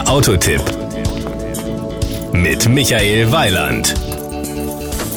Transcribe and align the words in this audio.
Der 0.00 0.08
Autotipp 0.08 0.62
mit 2.32 2.66
Michael 2.70 3.30
Weiland. 3.32 3.94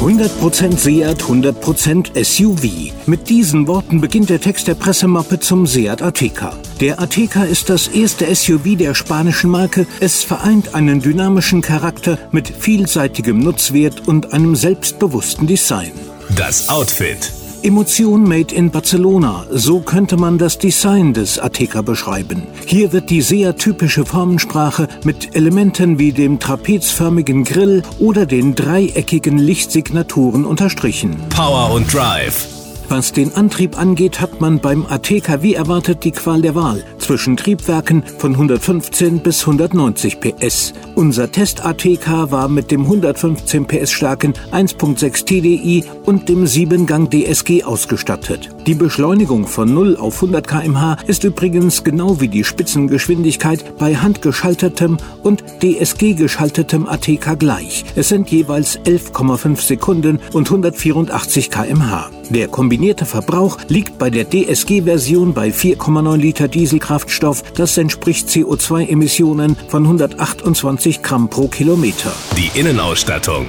100% 0.01 0.77
Seat, 0.77 1.23
100% 1.23 2.21
SUV. 2.21 2.91
Mit 3.05 3.29
diesen 3.29 3.67
Worten 3.67 4.01
beginnt 4.01 4.29
der 4.29 4.41
Text 4.41 4.67
der 4.67 4.75
Pressemappe 4.75 5.39
zum 5.39 5.67
Seat 5.67 6.01
Ateca. 6.01 6.57
Der 6.81 6.99
Ateca 6.99 7.45
ist 7.45 7.69
das 7.69 7.87
erste 7.87 8.35
SUV 8.35 8.75
der 8.77 8.93
spanischen 8.93 9.51
Marke. 9.51 9.87
Es 10.01 10.21
vereint 10.21 10.75
einen 10.75 11.01
dynamischen 11.01 11.61
Charakter 11.61 12.17
mit 12.31 12.49
vielseitigem 12.49 13.39
Nutzwert 13.39 14.05
und 14.05 14.33
einem 14.33 14.53
selbstbewussten 14.53 15.47
Design. 15.47 15.93
Das 16.35 16.67
Outfit. 16.67 17.31
Emotion 17.63 18.23
made 18.27 18.53
in 18.53 18.69
Barcelona, 18.69 19.45
so 19.49 19.79
könnte 19.79 20.17
man 20.17 20.37
das 20.37 20.57
Design 20.57 21.13
des 21.13 21.39
Ateca 21.39 21.81
beschreiben. 21.81 22.43
Hier 22.65 22.91
wird 22.91 23.09
die 23.09 23.21
sehr 23.21 23.55
typische 23.55 24.05
Formensprache 24.05 24.89
mit 25.05 25.33
Elementen 25.33 25.97
wie 25.97 26.11
dem 26.11 26.39
trapezförmigen 26.39 27.45
Grill 27.45 27.83
oder 27.99 28.25
den 28.25 28.53
dreieckigen 28.55 29.37
Lichtsignaturen 29.37 30.43
unterstrichen. 30.43 31.15
Power 31.29 31.71
und 31.73 31.93
Drive. 31.93 32.62
Was 32.89 33.11
den 33.11 33.33
Antrieb 33.33 33.77
angeht, 33.77 34.21
hat 34.21 34.41
man 34.41 34.59
beim 34.59 34.85
Ateca 34.85 35.41
wie 35.41 35.55
erwartet 35.55 36.03
die 36.03 36.11
Qual 36.11 36.41
der 36.41 36.55
Wahl 36.55 36.83
zwischen 36.99 37.35
Triebwerken 37.35 38.03
von 38.17 38.31
115 38.31 39.19
bis 39.19 39.41
190 39.41 40.19
PS. 40.19 40.73
Unser 40.95 41.31
Test 41.31 41.65
ATK 41.65 42.31
war 42.31 42.47
mit 42.47 42.71
dem 42.71 42.83
115 42.83 43.65
PS 43.65 43.91
starken 43.91 44.33
1.6 44.51 45.25
TDI 45.25 45.83
und 46.05 46.29
dem 46.29 46.45
7-Gang 46.45 47.09
DSG 47.11 47.63
ausgestattet. 47.63 48.49
Die 48.67 48.75
Beschleunigung 48.75 49.47
von 49.47 49.73
0 49.73 49.97
auf 49.97 50.15
100 50.15 50.47
km/h 50.47 50.97
ist 51.07 51.23
übrigens 51.25 51.83
genau 51.83 52.21
wie 52.21 52.29
die 52.29 52.43
Spitzengeschwindigkeit 52.45 53.77
bei 53.77 53.95
handgeschaltetem 53.95 54.97
und 55.23 55.43
DSG 55.61 56.13
geschaltetem 56.13 56.87
ATK 56.87 57.37
gleich. 57.37 57.83
Es 57.95 58.09
sind 58.09 58.31
jeweils 58.31 58.79
11,5 58.79 59.61
Sekunden 59.61 60.19
und 60.31 60.47
184 60.47 61.49
km/h. 61.49 62.09
Der 62.29 62.47
kombinierte 62.73 63.05
Verbrauch 63.05 63.59
liegt 63.67 63.99
bei 63.99 64.09
der 64.09 64.27
DSG-Version 64.27 65.35
bei 65.35 65.49
4,9 65.49 66.17
Liter 66.17 66.47
Dieselkraftstoff. 66.47 67.43
Das 67.53 67.77
entspricht 67.77 68.29
CO2-Emissionen 68.29 69.55
von 69.67 69.83
128 69.83 71.03
Gramm 71.03 71.29
pro 71.29 71.47
Kilometer. 71.47 72.11
Die 72.35 72.59
Innenausstattung. 72.59 73.45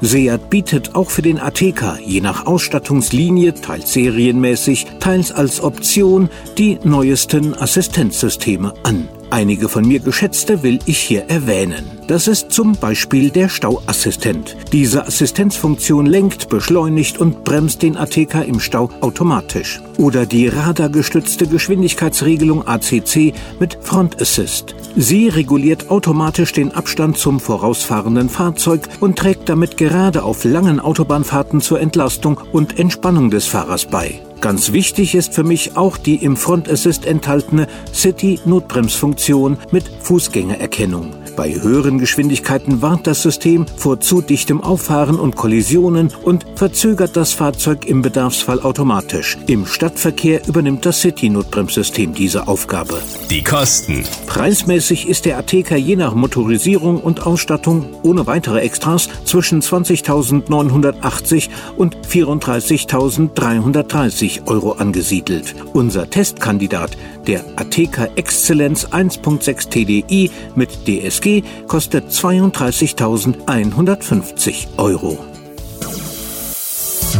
Seat 0.00 0.50
bietet 0.50 0.96
auch 0.96 1.08
für 1.08 1.22
den 1.22 1.38
Ateca 1.38 1.98
je 2.04 2.20
nach 2.20 2.46
Ausstattungslinie, 2.46 3.54
teils 3.54 3.92
serienmäßig, 3.92 4.88
teils 4.98 5.30
als 5.30 5.60
Option, 5.62 6.28
die 6.58 6.80
neuesten 6.82 7.54
Assistenzsysteme 7.54 8.74
an. 8.82 9.08
Einige 9.30 9.68
von 9.68 9.86
mir 9.86 10.00
geschätzte 10.00 10.62
will 10.62 10.78
ich 10.86 10.98
hier 10.98 11.24
erwähnen. 11.28 11.84
Das 12.06 12.28
ist 12.28 12.50
zum 12.50 12.72
Beispiel 12.72 13.28
der 13.28 13.50
Stauassistent. 13.50 14.56
Diese 14.72 15.06
Assistenzfunktion 15.06 16.06
lenkt, 16.06 16.48
beschleunigt 16.48 17.18
und 17.18 17.44
bremst 17.44 17.82
den 17.82 17.98
ATK 17.98 18.46
im 18.46 18.58
Stau 18.58 18.88
automatisch. 19.02 19.82
Oder 19.98 20.24
die 20.24 20.48
radargestützte 20.48 21.46
Geschwindigkeitsregelung 21.46 22.66
ACC 22.66 23.34
mit 23.60 23.78
Front 23.82 24.20
Assist. 24.22 24.74
Sie 24.96 25.28
reguliert 25.28 25.90
automatisch 25.90 26.52
den 26.52 26.72
Abstand 26.72 27.18
zum 27.18 27.38
vorausfahrenden 27.38 28.30
Fahrzeug 28.30 28.88
und 29.00 29.18
trägt 29.18 29.50
damit 29.50 29.76
gerade 29.76 30.22
auf 30.22 30.44
langen 30.44 30.80
Autobahnfahrten 30.80 31.60
zur 31.60 31.80
Entlastung 31.80 32.40
und 32.52 32.78
Entspannung 32.78 33.28
des 33.28 33.46
Fahrers 33.46 33.84
bei. 33.84 34.22
Ganz 34.40 34.72
wichtig 34.72 35.16
ist 35.16 35.34
für 35.34 35.42
mich 35.42 35.76
auch 35.76 35.96
die 35.96 36.16
im 36.16 36.36
Front 36.36 36.68
Assist 36.68 37.06
enthaltene 37.06 37.66
City-Notbremsfunktion 37.92 39.58
mit 39.72 39.90
Fußgängererkennung. 40.00 41.10
Bei 41.38 41.54
höheren 41.54 41.98
Geschwindigkeiten 42.00 42.82
warnt 42.82 43.06
das 43.06 43.22
System 43.22 43.64
vor 43.76 44.00
zu 44.00 44.20
dichtem 44.22 44.60
Auffahren 44.60 45.20
und 45.20 45.36
Kollisionen 45.36 46.12
und 46.24 46.44
verzögert 46.56 47.16
das 47.16 47.32
Fahrzeug 47.32 47.86
im 47.86 48.02
Bedarfsfall 48.02 48.60
automatisch. 48.60 49.38
Im 49.46 49.64
Stadtverkehr 49.64 50.40
übernimmt 50.48 50.84
das 50.84 51.00
City-Notbremssystem 51.00 52.12
diese 52.12 52.48
Aufgabe. 52.48 53.00
Die 53.30 53.44
Kosten. 53.44 54.02
Preismäßig 54.26 55.08
ist 55.08 55.26
der 55.26 55.38
Ateca 55.38 55.76
je 55.76 55.94
nach 55.94 56.12
Motorisierung 56.12 57.00
und 57.00 57.24
Ausstattung 57.24 57.86
ohne 58.02 58.26
weitere 58.26 58.58
Extras 58.58 59.08
zwischen 59.24 59.62
20.980 59.62 61.50
und 61.76 61.96
34.330 61.98 64.48
Euro 64.48 64.72
angesiedelt. 64.72 65.54
Unser 65.72 66.10
Testkandidat, 66.10 66.98
der 67.28 67.44
Ateca 67.54 68.08
Exzellenz 68.16 68.86
1.6 68.86 69.70
TDI 69.70 70.32
mit 70.56 70.88
DSG 70.88 71.44
kostet 71.68 72.10
32.150 72.10 74.66
Euro. 74.78 75.16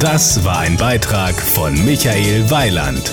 Das 0.00 0.44
war 0.44 0.58
ein 0.60 0.76
Beitrag 0.76 1.34
von 1.34 1.72
Michael 1.84 2.48
Weiland. 2.50 3.12